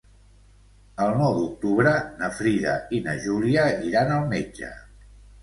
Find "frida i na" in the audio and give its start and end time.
2.39-3.15